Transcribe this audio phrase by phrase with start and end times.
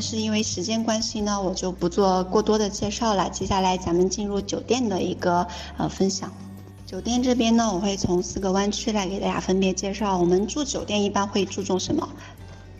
[0.00, 3.28] 是因为时间关系呢，我就不做过多的介绍了。
[3.30, 5.46] 接下来咱们进入酒店的一个
[5.76, 6.32] 呃分享。
[6.86, 10.18] 酒店这边呢，我会从四个湾区来给大家分别介绍。
[10.18, 12.08] 我们住酒店一般会注重什么？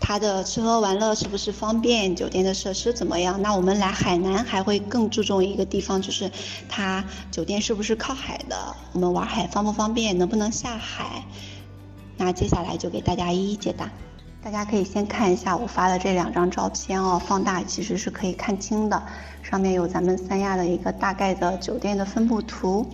[0.00, 2.16] 它的吃喝玩乐是不是方便？
[2.16, 3.40] 酒店的设施怎么样？
[3.42, 6.30] 那我们来海南还会更注重一个地方，就是
[6.68, 8.74] 它酒店是不是靠海的？
[8.92, 10.16] 我们玩海方不方便？
[10.18, 11.24] 能不能下海？
[12.16, 13.90] 那接下来就给大家一一解答。
[14.42, 19.02] 大家可以先看一下我发的这两张照片哦，放大其实是可以看清的。
[19.42, 22.86] 上面有咱们三亚的一个大概的酒店的分布图。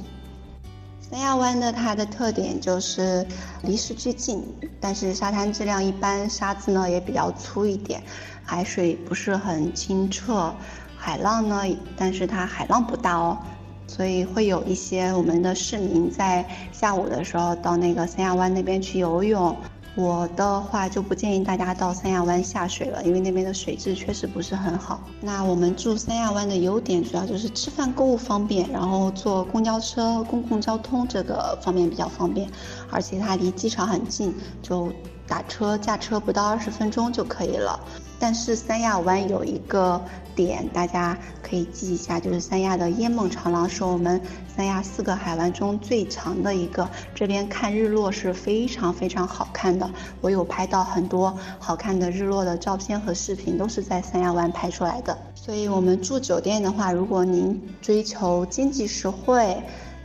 [1.00, 3.24] 三亚湾的它的特点就是
[3.62, 4.42] 离市区近，
[4.80, 8.02] 但是沙滩质量一般，沙子呢也比较粗一点，
[8.44, 10.52] 海水不是很清澈，
[10.96, 11.62] 海浪呢，
[11.96, 13.38] 但是它海浪不大哦，
[13.86, 19.56] 所以会有一些我们的市民在下午的时候到那个三亚湾那边去游泳。
[19.96, 25.00] 我的话就不建议大家到三亚湾下水了，因为那边的水质确实不是很好。
[25.22, 32.46] 那我们住三亚湾的优点主要就是吃饭购物方便，然后坐公交车、公共交通这个方面比较方便，
[32.90, 34.92] 而且它离机场很近，就
[35.26, 37.80] 打车、驾车不到二十分钟就可以了。
[38.18, 40.02] 但是三亚湾有一个
[40.34, 44.20] 点，大家可以记一下，就是三亚的椰梦长廊是我们
[44.56, 46.88] 三亚四个海湾中最长的一个。
[47.14, 49.90] 这边看日落是非常非常好看的，
[50.22, 55.16] 我有拍到很多好看的日落的照片和视频，都是在三亚湾拍出来的。
[55.34, 59.54] 所以我们住酒店的话，如果您追求经济实惠，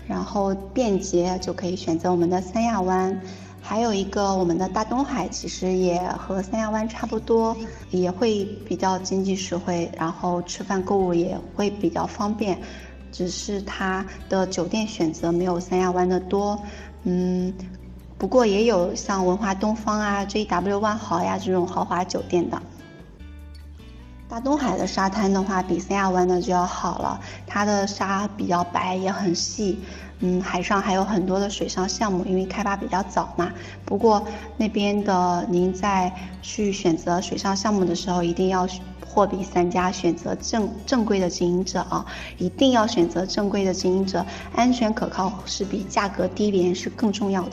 [0.06, 3.22] 然后便捷，就可以选择我们的三亚湾。
[3.64, 7.56] 还有一个，我们的大东海其实也和三亚湾差不多，
[7.92, 12.60] 也会比较经济实惠，然后吃饭购物也会比较方便，
[13.12, 16.60] 只是它的酒店选择没有三亚湾的多。
[17.04, 17.54] 嗯，
[18.18, 22.62] 不过也有像文华东方啊、JW 万豪呀这种豪华酒店的。
[24.30, 29.80] 大东海的沙滩的话，比三亚湾的就要好了，它的沙比较白，也很细。
[30.24, 33.52] 嗯，海上还有很多的水上项目，因为开发比较早嘛。
[33.84, 34.24] 不过
[34.56, 38.68] 那边的您在去选择水上项目的时候，一定要
[39.12, 42.06] 货比三家，选择正正规的经营者啊！
[42.38, 47.52] 一定要选择正规的经营者，安全可靠是比价格低廉是更重要的。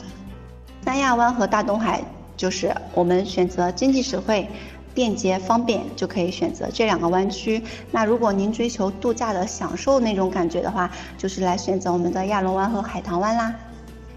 [0.85, 2.01] 三亚湾和大东海
[2.37, 4.47] 就是我们选择经济实惠。
[4.91, 7.61] 便捷方便就可以选择这两个湾区。
[7.91, 13.53] 那如果您追求度假的享受那种感觉的话，就是来选择我们的亚龙湾和海棠湾啦。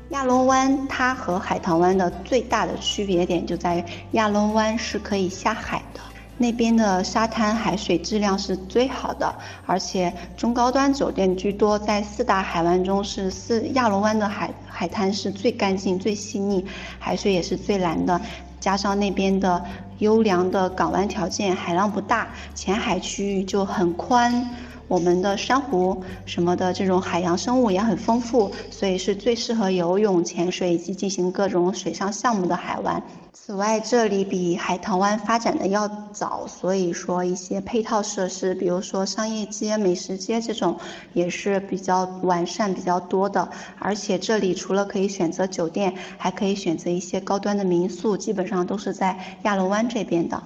[0.09, 6.01] 亚龙湾它和海棠湾的最大的区别点就在于亚龙湾是可以下海的，
[6.43, 9.33] 那边的沙滩海水质量是最好的，
[9.65, 16.67] 而且中高端酒店居多，在四大海湾中是四亚龙湾的海海滩是最干净、最细腻，
[16.99, 18.21] 海水也是最蓝的。
[18.59, 19.65] 加上那边的
[19.99, 24.51] 优良的港湾条件，海浪不大，浅海区域就很宽。
[24.93, 33.03] 我们的珊瑚什么的这种海洋生物也很丰富，所以是最适合游泳、潜水以及进行各种水上项目的海湾。
[33.33, 40.77] 此外，这里比海棠湾发展的要早，所以说一些配套设施，比如说商业街、美食街这种
[41.15, 43.49] 也是比较完善、比较多的。
[43.79, 50.43] 而且这里除了可以选择酒店，还可以选择一些高端的民宿，基本上都是在亚龙湾这边的。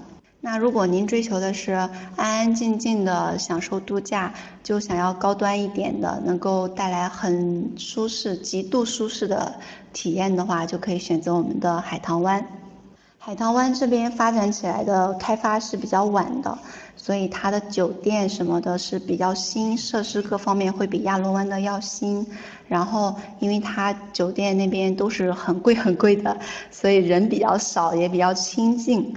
[0.47, 9.53] 那如果您追求的是安安静静的享受度假，就想要高端一点的，能够带来很舒适、极度舒适的
[9.93, 12.47] 体验的话，就可以选择我们的海棠湾。
[13.19, 16.57] 海棠湾这边发展起来的开发是比较晚的，
[16.95, 22.25] 所以它的酒店什么的是比较新，设施各方面会比亚龙湾的要新。
[22.69, 26.39] 然后，因为它酒店那边都是很贵很贵的，
[26.71, 29.13] 所以人比较少，也比较清静。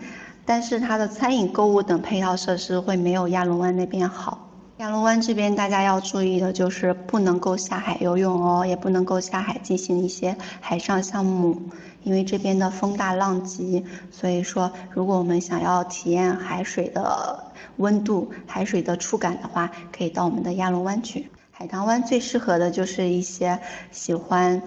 [0.49, 4.49] 但是它的餐饮、购物等配套设施会没有亚龙湾那边好。
[4.77, 11.55] 亚龙湾这边大家要注意的就是不能够下海游泳哦，也不能够下海进行一些海上项目，
[12.01, 13.85] 因为这边的风大浪急。
[14.09, 21.29] 所以说，如果我们想要体验海水的温度、海水的触感的话，可以到我们的亚龙湾去。
[21.51, 23.59] 海棠湾最适合的就是一些
[23.91, 24.59] 喜欢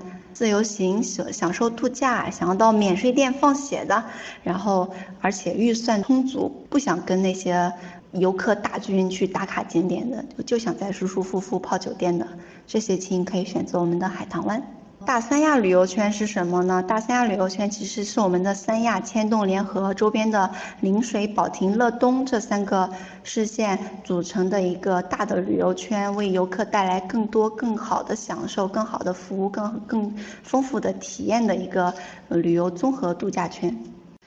[0.42, 4.02] 自由行、享享受度假、想要到免税店放血的，
[4.42, 7.72] 然后而且预算充足，不想跟那些
[8.10, 12.26] 游客大军去打卡景点的，就想在舒舒服服泡酒店的，
[12.66, 14.60] 这些亲可以选择我们的海棠湾。
[15.04, 16.82] 大三亚旅游圈是什么呢？
[16.82, 20.50] 大三亚旅游圈其实是我们的三亚、牵动联合周边的
[20.80, 22.88] 陵水、保亭、乐东这三个
[23.22, 31.92] 市县组成的一个大的旅游圈，为游客带来更多、更好的享受、更好的服务、更更丰富的体验的一个
[32.28, 33.76] 旅游综合度假圈。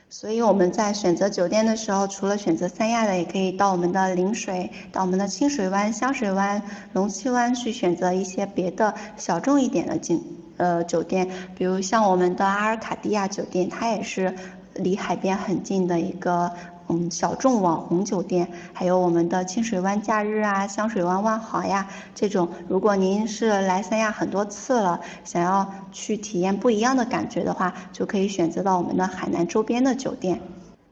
[0.10, 6.62] 所以我们在选择酒店的时候，除了选择三亚的，也可以到我们的陵水、到我们的清水湾、香水湾、
[6.94, 10.24] 龙栖湾去选择一些别的小众一点的景
[10.58, 14.36] 呃酒店，比如像我们的阿尔卡蒂亚酒店，它也是
[14.76, 16.52] 离海边很近的一个。
[16.88, 30.40] 嗯，小众网红酒店，还有我们的清水湾假日啊，香水湾万豪呀，这种，如果您是来三亚很多次了，想要去体验不一样的感觉的话，就可以选择到我们的海南周边的酒店。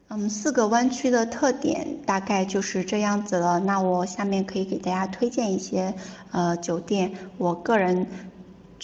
[0.07, 3.59] 嗯，四个湾区的特点大概就是这样子了。
[3.59, 5.93] 那我下面可以给大家推荐一些
[6.31, 8.07] 呃酒店，我个人。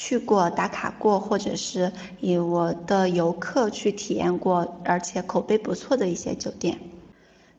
[0.02, 1.92] 去过打卡过，或者是
[2.22, 6.80] 以我的游客去体验过，而且口碑不错的一些酒店。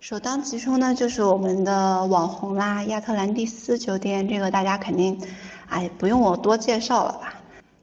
[0.01, 5.21] 首当其冲呢，就是我们的网红啦，亚特兰蒂斯酒店，这个大家肯定，
[5.69, 7.40] 哎，不用我多介绍了吧。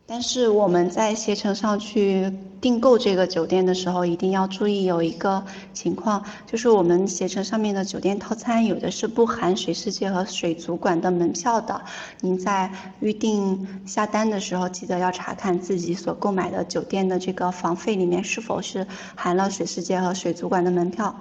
[0.10, 2.32] 但是我们在携程上去
[2.62, 5.44] 订购这个酒店的时候，一定要注意有一个
[5.74, 11.82] 情况，就是我们携程上面的酒店套餐有的是不含水世界和水族馆的门票的。
[12.22, 12.72] 您在
[13.02, 21.14] 预订下单的时候，记得要查看自己所购买的酒店的这个房费里面是否是含了水世界和水族馆的门票。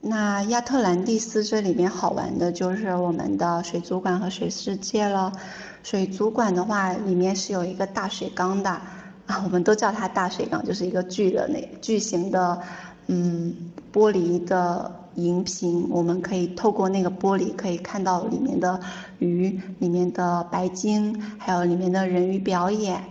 [0.00, 5.32] 那亚特兰蒂斯这里面好玩的就是我们的水族馆和水世界了。
[5.84, 8.70] 水族馆的话，里面是有一个大水缸的，
[9.26, 12.60] 啊，我们都叫它大水缸，就是一个巨的那巨型的，
[13.06, 13.54] 嗯，
[13.92, 18.80] 玻璃的银屏，我们可以透过那个玻璃可以看到里面的
[19.18, 23.04] 鱼、里面的白鲸，还有里面的人鱼表演，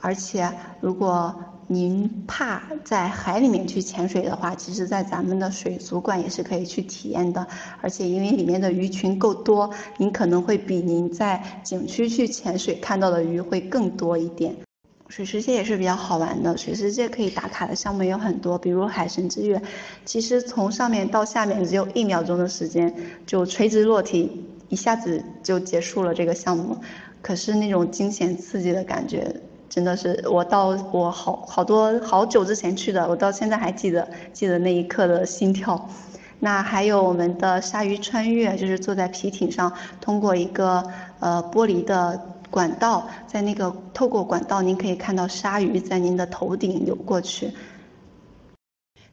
[0.00, 1.34] 而且如果。
[1.70, 7.46] 您怕在海里面去潜水的话，其实，在咱们的水族馆也是可以去体验的。
[7.82, 14.56] 而且，因为里面的鱼群够多，您可能会比您在景区去潜水看到的鱼会更多一点。
[15.08, 19.60] 水世界也是比较好玩的，水世界可以打卡的项目有很多，比如海神之月，
[20.06, 22.94] 其实从上面到下面只有一秒钟的时间，
[23.26, 26.78] 就垂直落体，一下子就结束了这个项目。
[27.20, 29.42] 可是那种惊险刺激的感觉。
[29.68, 35.88] 真的是我到我好好多好久之前去的，我到现在还记得记得那一刻的心跳。
[36.40, 40.84] 那还有我们的鲨鱼穿越，就是坐在皮艇上，通过一个
[41.18, 47.52] 呃玻璃的管道，在那个透过管道，您可以看到鲨鱼在您的头顶游过去。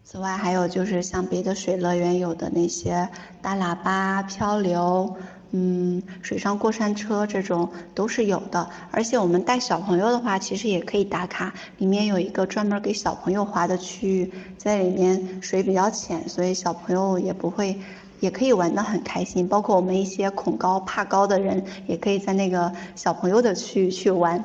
[0.04, 3.10] 此外，还有就是像别的水乐园有的那些
[3.42, 5.18] 大喇叭漂流。
[5.58, 11.54] 嗯，水上过山车这种都是有的，而且我们带小朋友的话，其实也可以打卡。
[11.78, 17.80] 里面有一个专门给小朋友滑的区域，在里面水比较浅，所以小朋友也不会，
[18.20, 19.48] 也可以玩得很开心。
[19.48, 24.44] 包括我们一些恐高、怕高的人，也可以在那个小朋友的区域去玩。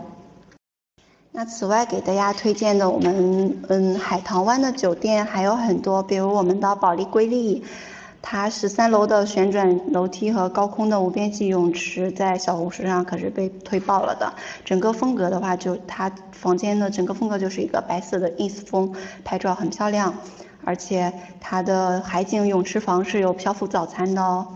[1.33, 7.65] 那此外，给大家推荐的我们嗯海棠湾的酒店还有很多，比如我们的保利瑰丽。
[8.23, 14.33] 它十三楼的旋转楼梯和高空的无边际泳池，在小红书上可是被推爆了的。
[14.65, 18.95] 整个风格的话，就它房间的整个风格就是一个白色的 ins 风，
[19.25, 20.15] 拍照很漂亮。
[20.63, 24.47] 而且它的海景泳池房是有漂浮早餐的哦。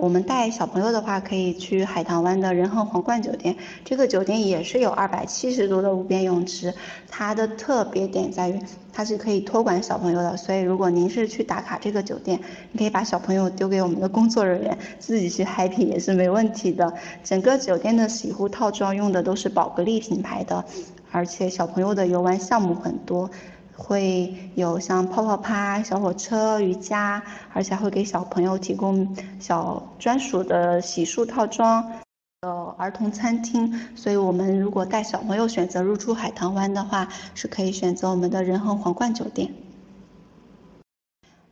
[0.00, 3.56] 我们带小朋友的话，可以去海棠湾的仁恒皇冠酒店。
[3.84, 6.74] 这个酒店也是有二百七十度的无边泳池，
[7.08, 8.60] 它的特别点在于
[8.92, 10.36] 它是可以托管小朋友的。
[10.36, 12.38] 所以，如果您是去打卡这个酒店，
[12.72, 16.92] 你可以把小朋友丢给我们的工作人员，自己去 happy 也是没问题的。
[17.24, 20.64] 整个酒店的洗护套装用的都是宝格丽品牌的，
[21.10, 23.30] 而且小朋友的游玩项目很多。
[23.76, 31.92] 会有像泡泡趴、小火车、瑜伽，而且会给小朋友提供小专属的洗漱套装，
[32.40, 33.78] 呃，儿童餐厅。
[33.94, 39.52] 所以我们如果带小朋友选择入住海棠湾的话，是可以选择我们的仁恒皇冠酒店。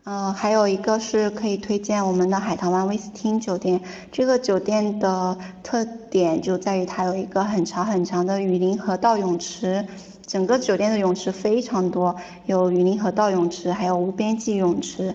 [0.06, 3.80] 嗯，还有一个是可以推荐我们的海棠湾威斯汀酒店。
[4.12, 9.86] 这个酒店的特点就在于它有一个很长很长的雨林河道泳池。
[10.26, 12.16] 整个酒店的泳池非常多，
[12.46, 15.14] 有雨林河道泳池，还有无边际泳池，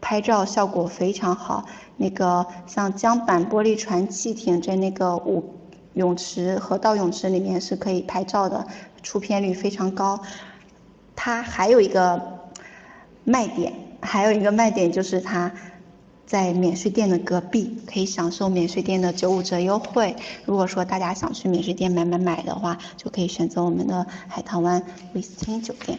[0.00, 1.64] 拍照效果非常好。
[1.96, 5.54] 那个像江板玻璃船汽艇在那个五
[5.94, 8.66] 泳池河道泳池里面是可以拍照的，
[9.02, 10.20] 出片率非常高。
[11.14, 12.40] 它还有一个
[13.24, 15.52] 卖点，还有一个卖点就是它。
[16.32, 20.16] 在免税店的隔壁，可以享受免税店的九五折优惠。
[20.46, 25.98] 如果说大家想去免税店买买买的话，就可以选择我们的海棠湾威斯汀酒店。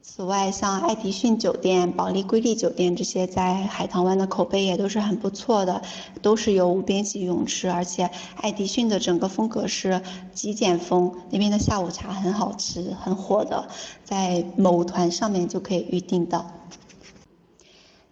[0.00, 5.82] 此外，像爱迪逊酒店、保利瑰丽酒店这些在海棠湾的口碑也都是很不错的，
[6.22, 10.00] 都是有无边际泳池，而且爱迪逊的整个风格是
[10.32, 13.68] 极简风，那边的下午茶很好吃，很火的，
[14.02, 16.46] 在某团上面就可以预定的。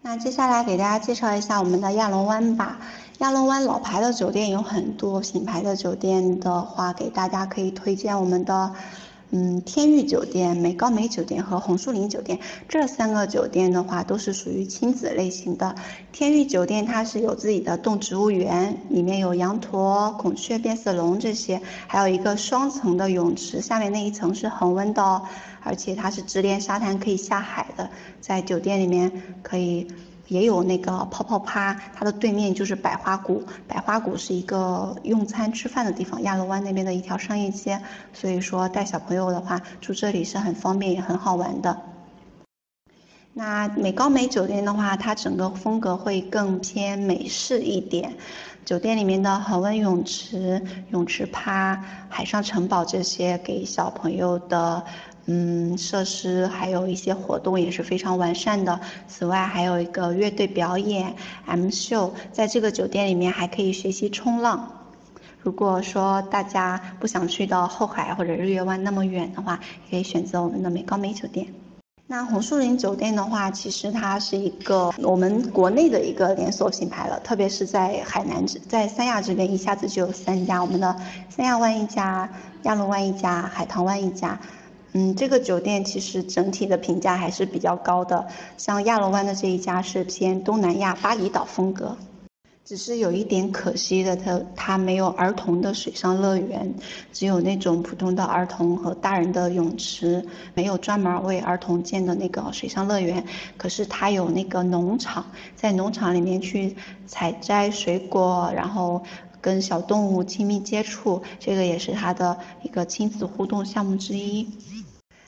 [0.05, 2.79] 那接下来给大家介绍一下我们的亚龙湾吧。
[3.19, 8.75] 亚龙湾老牌的酒店有很多，品牌的酒店的话，给大家可以推荐我们的。
[9.35, 15.75] 嗯，天域酒店、美高梅酒店和红树林酒店这三个酒店的话，都是属于亲子类型的。
[16.13, 25.23] 天域酒店它是有自己的动植物园，里面有羊驼、孔雀、变色龙这些，还有一个双层的泳池，下面那一层是恒温的哦，
[25.63, 27.89] 而且它是直连沙滩，可以下海的，
[28.21, 29.11] 在酒店里面
[29.43, 29.87] 可以。
[30.29, 33.43] 也有那个泡泡趴，它的对面就是百花谷。
[33.69, 37.81] 百花谷是一个用餐吃饭的地方，亚龙湾那边的一条商业街，
[38.13, 41.83] 所以说带小朋友的话住这里是很方便也很好玩的。
[43.35, 48.15] 那美高梅酒店的话，它整个风格会更偏美式一点，
[48.65, 54.85] 酒店里面的恒温泳池、泳池趴、海上城堡这些给小朋友的。
[55.27, 58.81] 嗯，设施还有一些活动也是非常完善的。
[59.07, 61.15] 此外，还有一个乐队表演、
[61.47, 64.69] M 秀，在这个酒店里面还可以学习冲浪。
[65.41, 71.47] 如果说大家不想去到后海或者日月湾那么远的话，可以选择我们的美高梅酒店。
[72.09, 80.95] 那红树林酒店的话，其实它是一个我们国内的一个连锁品牌了，特别是在海南在三亚这边一下子就有三家，我们的
[81.31, 82.29] 三亚湾一家、
[82.65, 84.39] 亚龙湾一家、海棠湾一家。
[84.95, 88.27] 嗯，这个酒店其实整体的评价还是比较高的。
[88.59, 91.97] 像亚龙湾的这一家是偏东南亚巴厘岛风格，
[92.63, 96.75] 只是有一点可惜的，它它没有儿童的水上乐园，
[97.11, 100.23] 只有那种普通的儿童和大人的泳池，
[100.53, 103.25] 没有专门为儿童建的那个水上乐园。
[103.57, 105.25] 可是它有那个农场，
[105.57, 109.03] 在农场里面去采摘水果，然后。
[109.43, 114.47] 跟小动物亲密接触，这个也是它的一个亲子互动项目之一。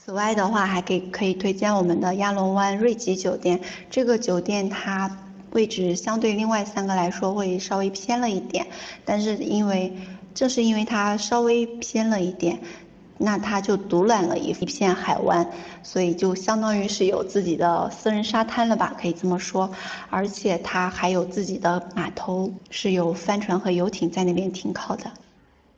[0.04, 3.58] 此外的话，还可以可以推荐我们的亚龙湾瑞吉酒店。
[3.88, 5.10] 这个酒店它
[5.52, 8.66] 位置相对另外三个来说会稍微偏了一点，
[9.06, 9.96] 但是因为
[10.34, 12.60] 正是因为它稍微偏了一点。
[13.16, 15.48] 那它就独揽了一一片海湾，
[15.82, 19.70] 所以就相当于是有自己的私人沙滩了吧，可以这么说。
[20.10, 25.04] 而且它还有自己的码头，是有帆船和游艇在那边停靠的。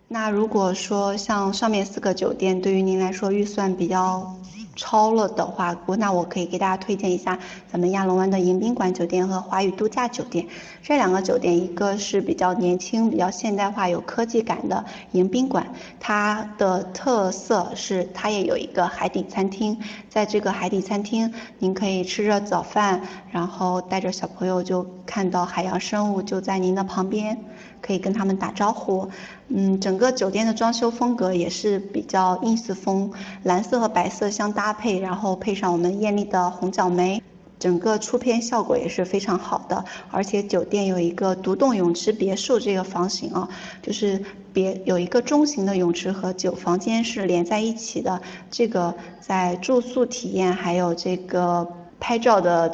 [0.08, 4.36] 那如果说像上面四个酒店，对于您来说预算比较
[4.76, 7.36] 超了的话，那我可以给大家推荐一下
[7.66, 10.46] 咱们亚龙湾的迎宾馆酒店和华宇度假酒店。
[10.80, 15.66] 这两个酒店，一个是比较年轻、比较现代化、有科技感的迎宾馆，
[15.98, 19.76] 它的特色是它也有一个海底餐厅，
[20.08, 27.36] 在这个海底餐厅，您可以吃着早饭，然后带着小朋友就看到海洋生物就在您的旁边。
[27.80, 29.08] 可以跟他们打招呼，
[29.48, 33.10] 嗯，整个酒店的装修风格也是比较 ins 风，
[33.44, 37.22] 蓝色和白色相搭配，然后配上我们艳丽的红角梅，
[37.58, 39.84] 整个出片效果也是非常好的。
[40.10, 43.48] 而且酒店有一个独栋泳池别墅这个房型啊，
[43.82, 44.20] 就是
[44.52, 51.66] 别有一个中型的泳池和酒房间是连在一起的，这个在住宿体验还有这个
[52.00, 52.72] 拍照的，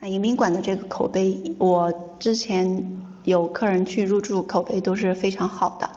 [0.00, 3.11] 那迎宾馆的这个口碑，我之前。
[3.24, 5.88] 有客人去入住，口碑都是非常好的。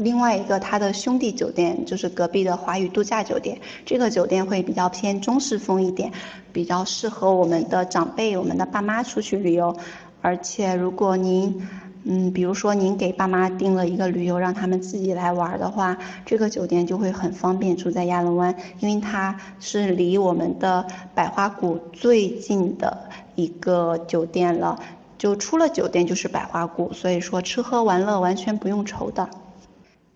[0.00, 6.10] 另外一个他的兄弟酒店就是隔壁的华宇度假酒店，这个酒店会比较偏中式风一点，
[6.54, 9.76] 比较适合我们的长辈、我们的爸妈出去旅游。
[10.22, 11.68] 而且如果您，
[12.04, 22.96] 嗯，比如说您给爸妈订了一个旅游，让他们自己来玩的话，这个酒店就会很方便住在亚龙湾，因为它是离我们的百花谷最近的
[23.34, 24.80] 一个酒店了。
[25.18, 29.28] 就出了酒店就是百花谷，所以说吃喝玩乐完全不用愁的。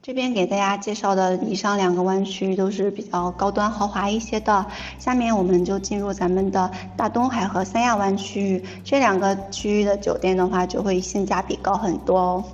[0.00, 4.66] 这边给大家介绍的以上两个湾区都是比较高端豪华一些的，
[4.98, 12.44] 下面我们就进入咱们的大东海和三亚湾区域，这两个区域的酒店的话就会性价比高很多哦。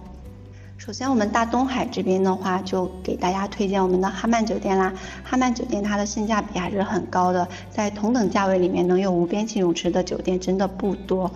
[0.76, 4.92] 首先我们大东海这边的话，就给大家推荐我们的哈曼酒店啦。
[5.24, 11.30] 哈曼酒店它的性价比还是很高的，在同等价位里面能有无边际泳池的酒店真的不多。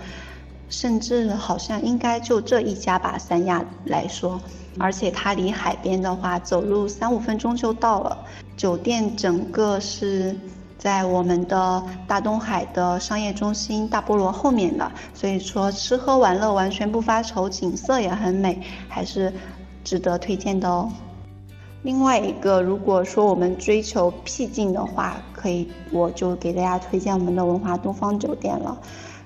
[0.73, 4.41] 甚至好像应该就这一家吧，三亚来说，
[4.79, 8.17] 而且它离海边的话，走路三五分钟就到了。
[8.57, 10.35] 酒店整个是
[10.79, 19.31] 在我们的大东海的商业中心大菠萝后面的，所以说吃喝玩乐完全不发愁，景色也很美，还是
[19.85, 20.91] 值得推荐的哦。
[21.83, 28.79] 另外一个，如果说我们追求僻静的话，可以，我就给大家推荐我们的文华东方酒店了。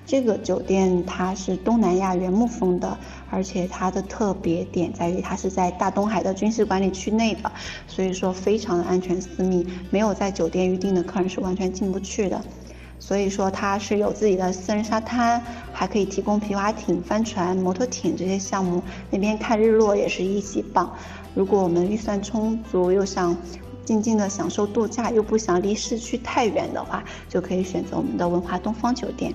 [0.07, 2.97] 这个酒店它是东南亚原木风的，
[3.29, 7.51] 而且它的特别点在于它是在大东海的军事管理区内的，
[7.87, 12.41] 所以说非常的安全私密，没有在酒店预定的客人是完全进不去的。
[12.99, 18.81] 所以说它是有自己的私人沙滩，还可以提供皮划艇、帆船、摩托艇这些项目。
[19.11, 20.89] 那边看日落也是一级棒。
[21.35, 23.35] 如果我们预算充足，又想
[23.83, 29.33] 静静的享受度假，又不想离市区太远的话，就可以选择我们的文华东方酒店。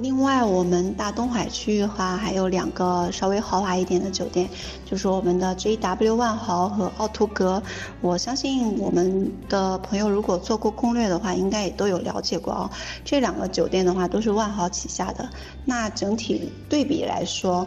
[0.00, 4.48] 另外，我们大东海区域的话，还有两个稍微豪华一点的酒店，
[4.84, 7.62] 就是我们的 JW 万豪和奥图格。
[8.02, 12.70] 我相信我们的朋友如果做过攻略的话，应该也都有了解过哦。
[13.04, 15.28] 这两个酒店的话，都是万豪旗下的。
[15.64, 17.66] 那整体对比来说，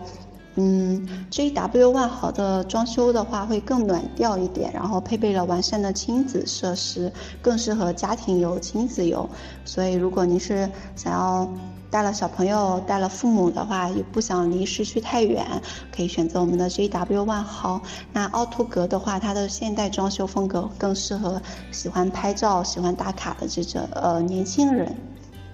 [0.55, 9.27] 嗯，JW 万豪的装修的话会更暖调一点，然后配备了完善的亲子设施，更适合家庭游、亲子游。
[9.65, 11.50] 所以，如果您是想要
[11.91, 15.46] 带了小朋友、带了父母的话，又不想离市区太远，
[15.91, 17.81] 可以选择我们的 JW 万豪。
[18.13, 21.41] 那奥图格的话，它的现代装修风格更适合
[21.72, 24.96] 喜欢拍照、喜欢打卡的这种呃年轻人。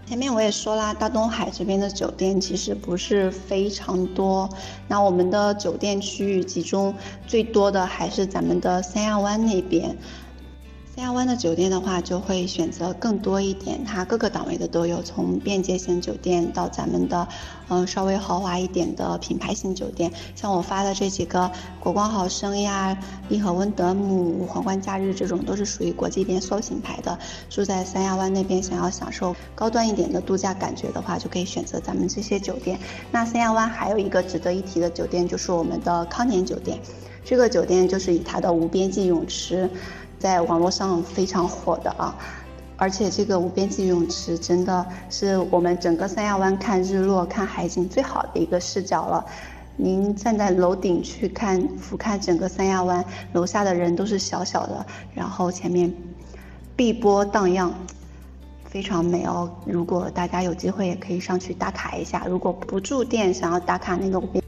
[0.08, 4.48] 前面我也说啦，大东海这边的酒店其实不是非常多，
[4.88, 6.94] 那我们的酒店区域集中
[7.26, 9.98] 最多的还是咱们的三亚湾那边。
[10.96, 17.28] 三亚湾的酒店的话，就会选择更多一点，它各个档位的都有，从便捷型酒店到咱们的，
[17.68, 20.10] 嗯，稍微豪华一点的品牌型酒店。
[20.36, 22.98] 像我发的这几个国光豪生呀、
[23.28, 27.20] 利和温德姆、皇冠假日这种，都是属于国际连锁品牌的。
[27.50, 32.80] 住在三亚湾那边，想要享受高端一点的度假感觉的话，就可以选择咱们这些酒店。
[33.12, 36.80] 那三亚湾还有一个值得一提的酒店，就是我们的康年酒店。
[37.26, 39.70] 这个酒店就是以它的无边际泳池。
[40.26, 42.16] 在网络上非常火的啊，
[42.78, 49.24] 而且这个无边际泳池真的是我们整个三亚湾看日落、看海景最好的一个视角了。
[49.76, 55.94] 您站在楼顶去看，俯瞰整个三亚湾，楼下的人都是小小的，然后前面
[56.76, 57.72] 碧波荡漾，
[58.64, 59.48] 非常美哦。
[59.64, 62.26] 如果大家有机会，也可以上去打卡一下。
[62.28, 64.45] 如果不住店，想要打卡那个无边。